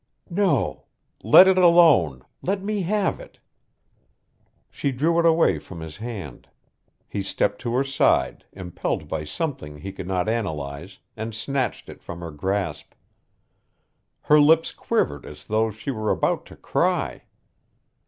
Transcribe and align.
"No. 0.31 0.85
Let 1.21 1.47
it 1.47 1.59
alone. 1.59 2.23
Let 2.41 2.63
me 2.63 2.81
have 2.81 3.19
it." 3.19 3.37
She 4.71 4.91
drew 4.91 5.19
it 5.19 5.27
away 5.27 5.59
from 5.59 5.81
his 5.81 5.97
hand. 5.97 6.47
He 7.07 7.21
stepped 7.21 7.61
to 7.61 7.75
her 7.75 7.83
side, 7.83 8.43
impelled 8.51 9.07
by 9.07 9.25
something 9.25 9.77
he 9.77 9.91
could 9.93 10.07
not 10.07 10.27
analyze, 10.27 10.97
and 11.15 11.35
snatched 11.35 11.87
it 11.87 12.01
from 12.01 12.19
her 12.21 12.31
grasp. 12.31 12.95
Her 14.21 14.39
lips 14.41 14.71
quivered 14.73 15.23
as 15.23 15.45
though 15.45 15.69
she 15.69 15.91
were 15.91 16.09
about 16.09 16.47
to 16.47 16.55
cry. 16.55 17.25